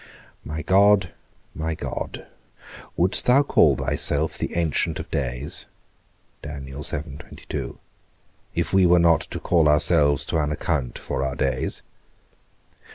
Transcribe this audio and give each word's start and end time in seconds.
My 0.43 0.63
God, 0.63 1.13
my 1.53 1.75
God, 1.75 2.25
wouldst 2.97 3.27
thou 3.27 3.43
call 3.43 3.75
thyself 3.75 4.35
the 4.35 4.55
ancient 4.55 4.99
of 4.99 5.11
days, 5.11 5.67
if 6.43 7.11
we 8.73 8.85
were 8.87 8.97
not 8.97 9.21
to 9.21 9.39
call 9.39 9.69
ourselves 9.69 10.25
to 10.25 10.37
an 10.39 10.51
account 10.51 10.97
for 10.97 11.23
our 11.23 11.35
days? 11.35 11.83